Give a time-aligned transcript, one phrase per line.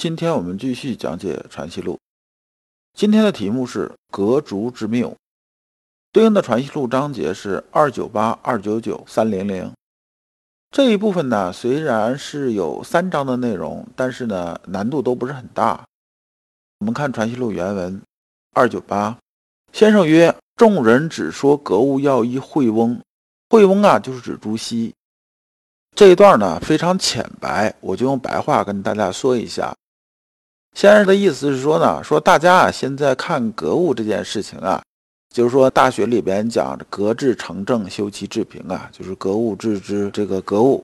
[0.00, 1.92] 今天我们继续讲解《传习录》。
[2.94, 5.14] 今天的题目是“格竹之谬”，
[6.10, 9.70] 对应的《传习录》章节是二九八、二九九、三零零。
[10.70, 15.84] 这一部分呢，虽然是有三章的内容，但是呢，难度都不是很大。
[16.78, 18.00] 我们看《传习录》原文
[18.54, 19.18] 二九八，
[19.74, 22.98] 先生曰：“众人只说格物要依惠翁，
[23.50, 24.94] 惠翁啊，就是指朱熹。”
[25.94, 29.76] 这一段呢非常浅白，我就用白话跟大家说一下。
[30.74, 34.82] 先生的意思是说呢，说大家啊现在看格物这件事情啊，
[35.34, 40.82] 就是说大学里边讲格致成正，修齐治平啊，就是格物致知这个格物。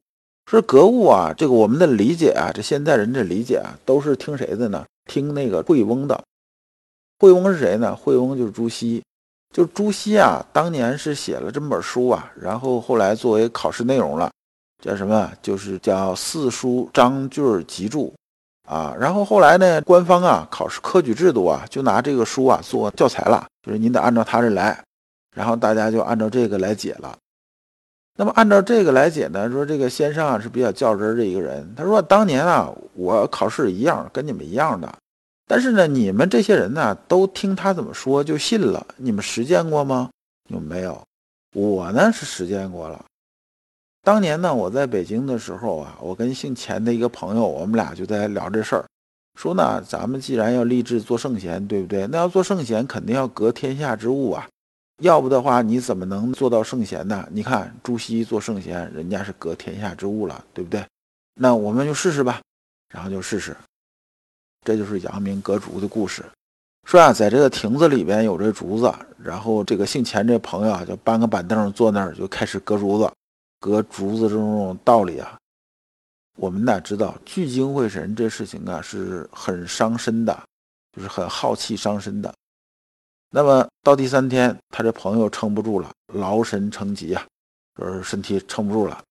[0.51, 4.85] 说格物啊，这个我们的理解啊，这现在人的理解啊，都是听谁的呢？
[5.11, 6.23] 听那个惠翁的。
[7.19, 7.97] 惠翁是谁呢？
[7.97, 9.03] 惠翁就是朱熹，
[9.55, 14.31] 就朱熹啊，当年是写了这么本书啊，然后后来作为考试内容了，
[14.85, 15.33] 叫什么？
[15.41, 18.09] 就是叫《四书章句集注》。
[18.67, 24.79] 啊，然后后来呢，官方啊考试科举制度啊，就拿这个书啊做教材了，就是您得按照他这来，
[25.35, 27.17] 然后大家就按照这个来解了。
[28.19, 34.93] 那么按照这个来解呢，说这个先生啊是比较较真儿的一个人，他说当年啊我考试一样，跟你们一样的，
[35.47, 40.11] 但是呢你们这些人呢都听他怎么说就信了，你们实践过吗？
[40.49, 41.01] 有没有？
[41.55, 43.05] 我呢是实践过了。
[44.07, 48.85] 当年呢，我在北京的时候啊，我跟姓钱的一个朋友，我们俩就在聊这事儿，
[49.35, 52.07] 说呢，咱们既然要立志做圣贤，对不对？
[52.07, 54.47] 那要做圣贤，肯定要革天下之物啊，
[55.03, 57.27] 要不的话，你怎么能做到圣贤呢？
[57.33, 60.87] 你看朱熹做圣贤，人家是革天下之物了，对不对？
[61.35, 62.41] 那我们就试试吧，
[62.95, 63.57] 然后就试试，
[64.65, 66.25] 这就是阳明革竹的故事。
[66.85, 73.11] 说啊，在这个亭子里边有这竹子，然后这个姓钱这朋友啊，就搬个板凳坐那儿，就开始割竹子。
[73.59, 75.39] 隔竹子这种道理啊，
[76.37, 80.43] 我们哪知道聚精会神这事情啊是很伤身的，
[80.93, 82.33] 就是很耗气伤身的。
[83.31, 87.27] 那么到第三天，他这朋友撑不住了，劳神成疾啊，
[87.79, 89.03] 就是身体撑不住了，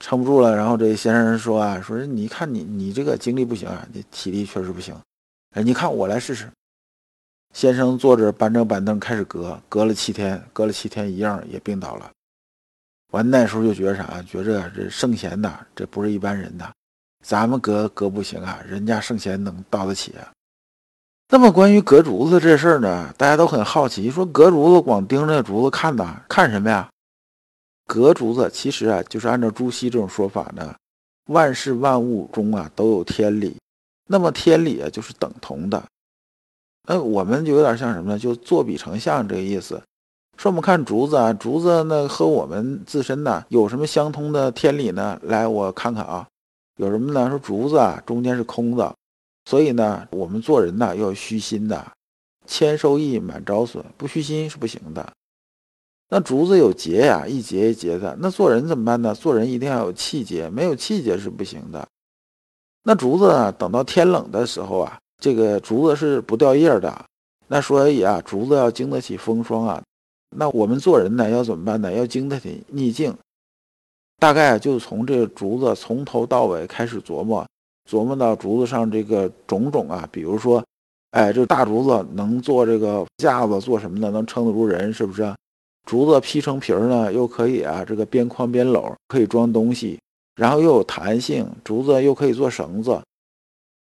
[0.00, 0.56] 撑不住了。
[0.56, 4.94] 然后这先生说啊，说你看你你这个精力不行啊，你体力确实不行。
[5.50, 6.50] 哎，你看我来试试。
[7.54, 12.10] 先生坐着搬着板凳开始隔，隔了七天，隔了七天一样也病倒了。
[13.10, 14.22] 完那时候就觉得啥？
[14.22, 16.70] 觉着这圣贤呐，这不是一般人呐，
[17.24, 20.30] 咱们格格不行啊，人家圣贤能到得起啊。
[21.28, 26.88] 那么关于隔竹子这事儿呢，大家都很好奇，说隔竹子光盯着竹子看呐，看什么呀？
[27.86, 30.74] 隔竹子其实啊，就是按照朱熹这种说法呢，
[31.26, 33.56] 万事万物中啊都有天理，
[34.08, 35.82] 那么天理啊就是等同的。
[36.88, 38.18] 那我们就有点像什么呢？
[38.18, 39.80] 就作比成像这个意思。
[40.40, 45.20] 说我们看竹子啊，竹子那和我们自身呢有什么相通的天理呢？
[45.22, 46.26] 来，我看看啊，
[46.76, 47.28] 有什么呢？
[47.28, 48.94] 说竹子啊中间是空的，
[49.44, 51.86] 所以呢我们做人呢要虚心的，
[52.46, 55.12] 谦受益，满招损，不虚心是不行的。
[56.08, 59.14] 那竹子有节呀，一节一节的，那做人怎么办呢？
[59.14, 61.86] 做人一定要有气节，没有气节是不行的。
[62.82, 67.04] 那竹子啊，等到天冷的时候啊，这个竹子是不掉叶的，
[67.46, 69.82] 那所以啊，竹子要经得起风霜啊。
[70.36, 71.92] 那我们做人呢，要怎么办呢？
[71.92, 73.14] 要经得起逆境。
[74.18, 77.46] 大概就从这个竹子从头到尾开始琢磨，
[77.90, 80.62] 琢磨到竹子上这个种种啊，比如说，
[81.12, 84.10] 哎，这大竹子能做这个架子，做什么呢？
[84.10, 85.34] 能撑得住人，是不是？
[85.86, 89.98] 竹子劈成皮儿呢，又可以啊，这个边框边篓可以装东西，
[90.36, 93.00] 然后又有弹性，竹子又可以做绳子，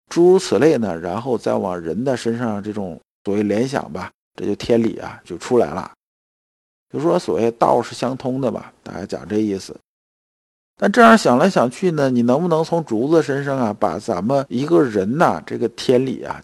[0.10, 1.00] 诸如此类呢。
[1.00, 5.90] 然后再往人的身上这种所谓联想吧，这就天理啊，就出来了。
[6.90, 9.76] 就说所谓道是相通的吧，大家讲这意思。
[10.80, 16.42] 但这样想来想去呢，你能不能从竹子身上啊，把咱们一个人呐，这个天理啊，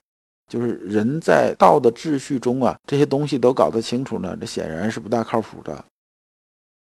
[0.51, 4.36] 就是人在道的秩序中啊，这些东西都搞得清楚呢？
[4.40, 5.86] 这显然是不大靠谱的。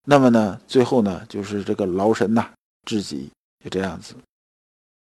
[0.05, 2.51] 那么呢，最后呢，就是这个劳神呐，
[2.87, 3.31] 至极，
[3.63, 4.15] 就这样子。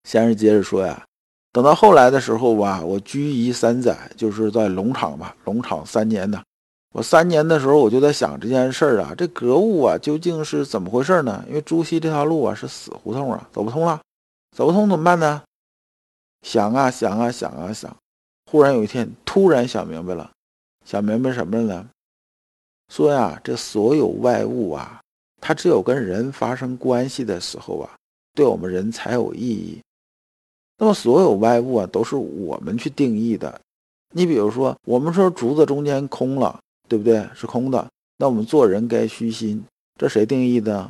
[0.03, 1.03] 先生接着说呀，
[1.53, 6.43] 等到后来的时候吧，我居夷三载，就是在龙场吧，龙场三年呢。
[6.95, 11.43] 我三年的时候，我就在想这件事儿啊，这格物啊，究竟是怎么回事呢？
[11.45, 13.99] 因为朱熹这条路啊是死胡同啊，走不通了，
[14.55, 15.43] 走不通怎么办呢？
[16.43, 17.93] 想啊想啊想啊想，
[18.49, 20.31] 忽然有一天突然想明白了，
[20.85, 21.89] 想明白什么了呢？
[22.87, 25.01] 说呀，这所有外物啊，
[25.41, 27.91] 它只有跟人发生关系的时候啊，
[28.33, 29.81] 对我们人才有意义。
[30.77, 33.59] 那么所有外物啊，都是我们去定义的。
[34.13, 36.57] 你比如说，我们说竹子中间空了，
[36.87, 37.27] 对不对？
[37.33, 37.87] 是空的。
[38.17, 39.63] 那我们做人该虚心，
[39.99, 40.89] 这谁定义的？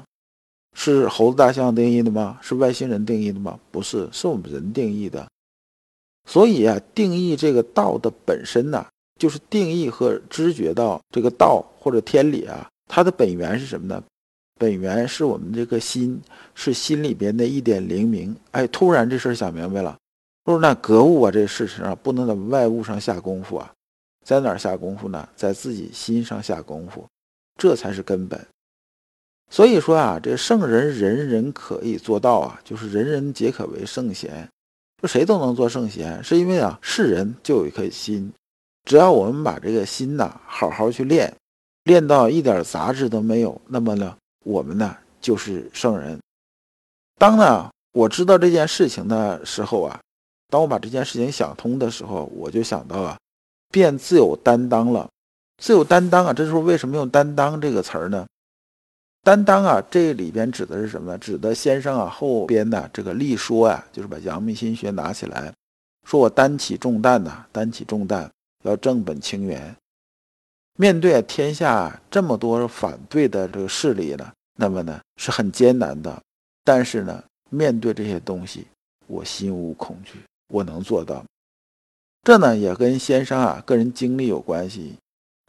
[0.74, 2.38] 是猴子、大象定义的吗？
[2.42, 3.58] 是外星人定义的吗？
[3.72, 5.26] 不是，是我们人定义的。
[6.28, 8.86] 所以啊，定义这个道的本身呢，
[9.20, 14.04] 就是定义和知觉到这个道或者天理啊，它的本源是什么呢？
[14.60, 16.20] 本源是我们这个心，
[16.54, 18.36] 是心里边的一点灵明。
[18.52, 19.98] 哎，突然这事儿想明白了，
[20.46, 23.72] 说那格物啊，这事情啊，不能在外物上下功夫啊，
[24.26, 25.30] 在哪儿下功夫呢？
[25.36, 27.06] 在自己心上下功夫，
[27.58, 28.44] 这才是根本。
[29.52, 34.50] 所以说啊，这圣人人人可以做到啊，就是人人皆可为圣贤，
[35.00, 38.34] 就谁都能做圣贤，是因为啊，是人就有一颗心，
[38.86, 41.32] 只要我们把这个心呐好好去练，
[41.84, 46.20] 练到一点杂质都没有，那么呢，我们呢就是圣人。
[47.20, 50.00] 当呢我知道这件事情的时候啊，
[50.50, 53.16] 当我把这件事情想通的时候，我就想到啊，
[53.76, 55.10] 变自有担当了。
[55.62, 58.26] 自有担当啊，这时候为什么用担当这个词儿呢？
[59.22, 61.18] 担当啊，这里边指的是什么呢？
[61.18, 65.54] 指的先生啊后边的这个立说啊，就是把阳明心学拿起来，
[66.08, 68.32] 说我担起重担呐，担起重担
[68.64, 69.76] 要正本清源。
[70.78, 76.18] 面对天下这么多反对的这个势力呢，那么呢是很艰难的。
[76.64, 78.66] 但是呢，面对这些东西，
[79.08, 81.22] 我心无恐惧，我能做到。
[82.26, 84.96] 这呢也跟先生啊个人经历有关系。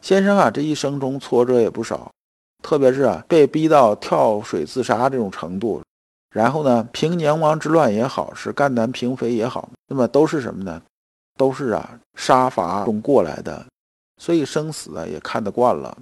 [0.03, 2.11] 先生啊这一生中挫折也不少。
[2.63, 5.81] 特别是啊，被逼到跳水自杀这种程度，
[6.31, 10.83] 然后呢，平宁王之乱也好，是赣南平匪也好，那么都是什么呢？
[11.39, 13.65] 都是啊，杀伐中过来的，
[14.21, 15.97] 所以生死啊也看得惯了，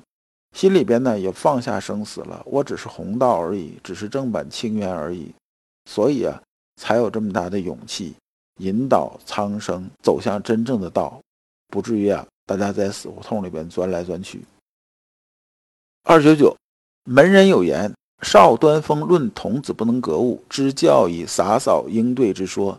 [0.56, 2.42] 心里边呢也放下生死了。
[2.46, 5.32] 我只是弘道而已，只是正本清源而已，
[5.88, 6.40] 所以啊，
[6.80, 8.14] 才有这么大的勇气，
[8.58, 11.20] 引导苍生走向真正的道，
[11.68, 14.40] 不至于啊，大家在死胡同里边钻来钻去。
[16.04, 16.56] 二九九，
[17.04, 17.92] 门人有言
[18.22, 22.76] ：“少端风论童子不能格物，之教以洒扫应对之说。”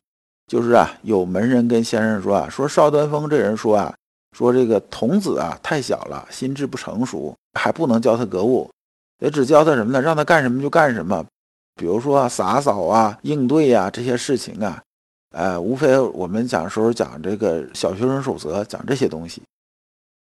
[0.47, 3.91] 就是啊，有门人跟先生说啊，说少端风这人说啊，
[4.37, 8.69] 说这个童子啊太小了，心智不成熟，还不能教他格物，
[9.19, 9.99] 也只教他什么呢？
[9.99, 11.25] 让他干什么就干什么，
[11.73, 14.83] 比如说啊洒扫啊、应对呀这些事情啊，
[15.35, 19.41] 呃，无非我们讲时候讲这个小学生守则，讲这些东西。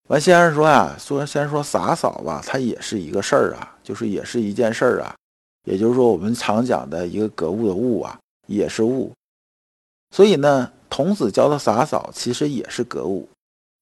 [0.08, 5.14] 完，先生说啊，说先说洒扫吧，它也是一个事儿啊，就是也是一件事儿啊。
[5.64, 8.18] 也就是说，我们常讲的一个格物的物啊，
[8.48, 9.12] 也是物。
[10.10, 13.28] 所以呢，童子教他洒扫，其实也是格物，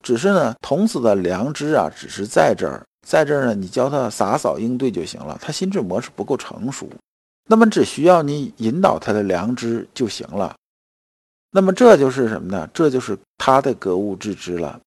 [0.04, 5.38] 只是呢，童子的良知啊，只是在这儿，在这儿呢，你教他洒扫应对就行了。
[5.40, 6.86] 他心智模式不够成熟，
[7.48, 10.54] 那么只需要你引导他的良知就行了。
[11.56, 12.68] 那么这就是什么呢？
[12.74, 14.78] 这就是他的格物致知了。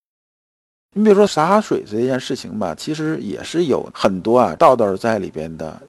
[0.95, 5.81] 你比如说洒水这件事情吧，其实也是有很多啊道道在里边的。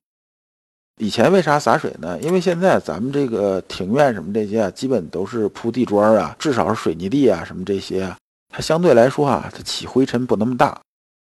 [0.97, 2.19] 以前为啥洒水呢？
[2.23, 8.17] 因为现在咱们这个庭院什么这些啊，基本都是铺地砖啊，至少是水泥地啊，什么这些啊，
[8.49, 10.81] 它相对来说啊，它起灰尘不那么大。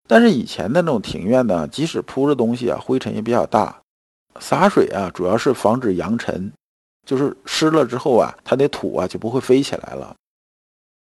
[0.06, 3.80] 但是以前的那种庭院呢，即使铺着东西啊，灰尘也比较大。
[4.42, 6.52] 洒水啊，主要是防止扬尘，
[7.06, 10.16] 就是湿了之后啊，它那土啊就不会飞起来了。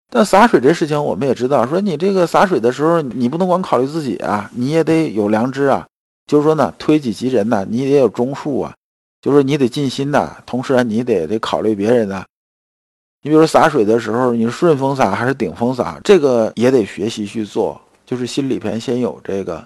[0.10, 5.88] 但洒水这事情，我们也知道，说你这个洒水的时候，你不能光考虑自己啊，你也得有良知啊。
[6.28, 8.74] 就是说呢，推己及人呐，你得有中术啊。
[9.22, 12.26] 就是你得尽心呐，同时你得得考虑别人呐。
[13.22, 17.80] 你比如说洒水的时候，你是顺风洒还是顶风洒，这个也得学习去做。
[18.06, 19.64] 就是心里边先有这个，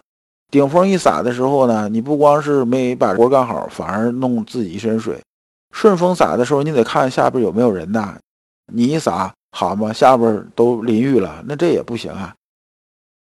[0.51, 5.19] 顶风一洒的时候呢，你不光是没把活干好，反而弄自己一身水。
[5.75, 8.17] 顺风撒的时候，你得看下边有没有人呐，
[8.71, 9.31] 你一撒。
[9.51, 12.35] 好嘛，下边都淋浴了，那这也不行啊。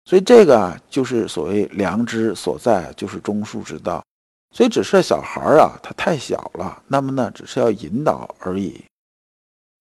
[0.06, 4.04] 所以这个啊，就是所谓良知所在，就是中恕之道。
[4.56, 8.80] 所以只是小孩啊，他太小了，那么呢，只是要引导而已。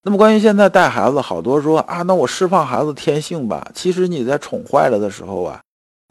[0.02, 3.70] 那么关于现在带孩子，好多说啊，那我释放孩子天性吧。
[3.74, 5.60] 其实你在宠坏了的时候啊，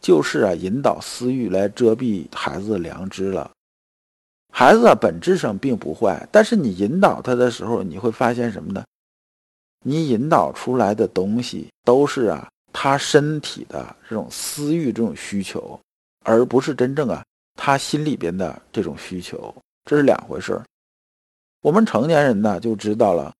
[0.03, 3.49] 就是啊，引导私欲来遮蔽孩子的良知了。
[4.51, 8.83] 孩子啊，本质上并不坏，但是你引导他的时候，你会发现什么呢？
[9.85, 15.79] 你引导出来的东西都是啊，他身体的这种私欲、这种需求，
[16.23, 17.23] 而不是真正啊
[17.55, 19.53] 他心里边的这种需求，
[19.85, 20.63] 这是两回事儿。
[21.61, 23.31] 我们成年人呢就知道了，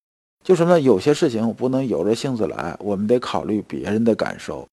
[0.44, 4.68] 就什么有些事情不能由着性子来，我们得考虑别人的感受。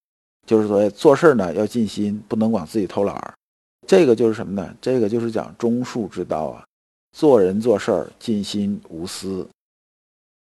[0.46, 3.34] 就是说做事呢要尽心，不能光自己偷懒儿。
[3.86, 4.74] 这个就是什么呢？
[4.80, 6.64] 这个就是讲中术之道啊，
[7.12, 9.46] 做人做事儿尽心无私。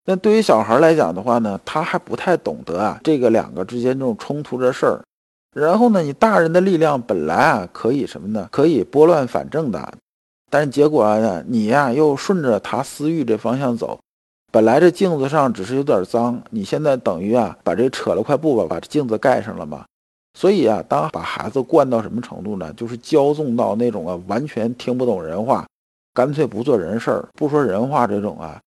[0.06, 5.02] 那对于小孩来讲的话呢，他还不太懂得啊这个两个之间这种冲突的事儿。
[5.54, 8.48] 然后呢，你大人的力量本来啊可以什么呢？
[8.52, 9.94] 可以拨乱反正的，
[10.50, 14.00] 但是结果呢，你呀又顺着他私欲这方向走。
[14.52, 19.86] 本来这镜子上只是有点脏，你现在等于啊把这扯了块布吧，把这镜子盖上了嘛。
[20.34, 22.74] 所以啊，当把孩子惯到什么程度呢？
[22.74, 25.68] 就是骄纵到那种啊完全听不懂人话，
[26.14, 28.60] 干脆不做人事儿，不说人话这种啊，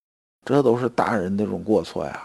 [0.44, 2.25] 这都是大人的这种过错呀。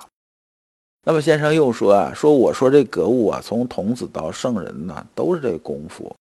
[1.06, 6.14] 那么先生又说啊，说我说这格物啊，从童子到圣人呢，都是这功夫。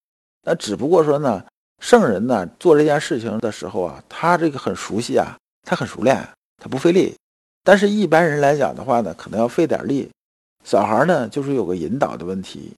[0.44, 1.44] 那只不过说呢，
[1.80, 7.14] 圣人呢做这件事情的时候啊，他这个很熟悉啊，他很熟练，他不费力。
[7.64, 10.08] 但是，一般人来讲的话呢，可能要费点力。
[10.64, 12.72] 小孩呢，就是有个引导的问题。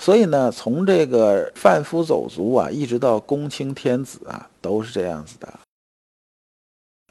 [0.00, 5.60] 所以呢，从这个贩夫走卒啊，一直到公卿天子啊，都是这样子的。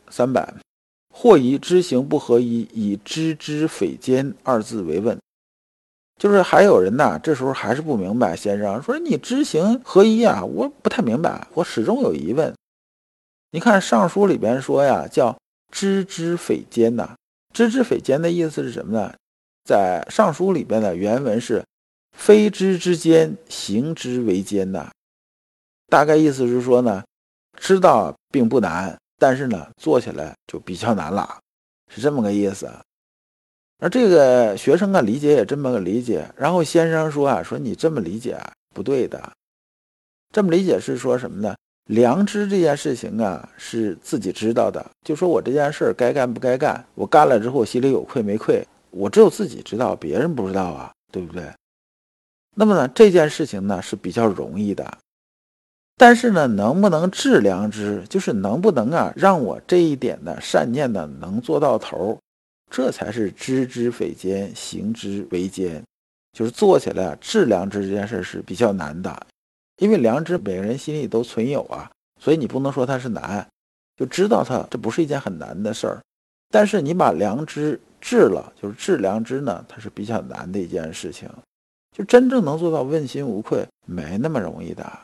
[0.09, 0.51] 三百，
[1.13, 5.15] 或疑知行不合一，以知之匪奸二字为问。
[6.17, 8.35] 就是还有人呐，这时候还是不明白。
[8.35, 10.43] 先生说：“你知行合一啊？
[10.43, 12.51] 我不太明白，我始终有疑问。
[13.51, 15.37] 你看《尚书》里边说呀，叫。”
[15.71, 17.15] 知之匪奸呐，
[17.53, 19.13] 知之匪奸的意思是什么呢？
[19.63, 21.63] 在《尚书》里边的原文是
[22.19, 24.91] “非知之间，行之为奸”呐。
[25.87, 27.01] 大概意思是说呢，
[27.57, 31.39] 知道并不难，但是呢，做起来就比较难了，
[31.87, 32.69] 是这么个意思。
[33.79, 36.29] 而这个学生啊，理解也这么个理解。
[36.35, 38.37] 然后先生说啊，说你这么理解
[38.75, 39.31] 不对的，
[40.33, 41.55] 这么理解是说什么呢？
[41.85, 44.85] 良知这件事情啊，是自己知道的。
[45.03, 51.49] 就说我这件事儿该干不该干，我干了之后心里有愧没愧，我只有自己知道，别人不知道啊，对不对？
[52.59, 54.97] 那么呢，这件事情呢是比较容易的，
[55.95, 62.19] 但是呢，能不能治良知，就是能不能啊，让我这一点的善念呢能做到头，
[62.69, 65.81] 这才是知之匪奸，行之为奸，
[66.33, 69.25] 就是做起来啊治良知这件事是比较难的。
[69.77, 71.89] 因为良知每个人心里都存有啊，
[72.19, 73.47] 所以你不能说它是难，
[73.95, 76.01] 就知道它这不是一件很难的事儿。
[76.49, 81.29] 但是你把良知治了，就是治良知呢，它是比较难的一件事情。
[82.07, 84.99] 真正能做到问心无愧，没那么容易的。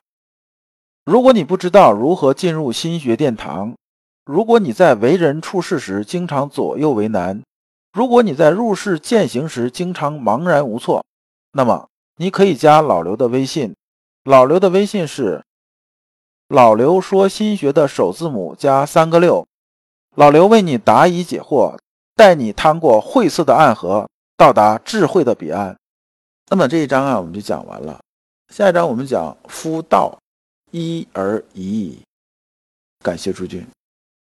[1.06, 3.76] 如果你不知道如何进入心学殿堂，
[4.26, 7.44] 如果你在为人处事时经常左右为难，
[7.94, 11.06] 如果你在入世践行时经常茫然无措，
[11.52, 11.88] 那么
[12.18, 13.76] 你可以加老刘的微信。
[14.24, 15.44] 老刘的微信是
[16.48, 19.46] 老刘说心学的首字母加三个六，
[20.16, 21.78] 老刘为你答疑解惑，
[22.16, 25.78] 带你趟过晦涩的暗河，到达智慧的彼岸。
[26.50, 28.00] 那么这一章啊，我们就讲完了。
[28.54, 30.16] 下一章我们讲夫道，
[30.72, 32.02] 一而已矣。
[33.00, 33.66] 感谢诸君。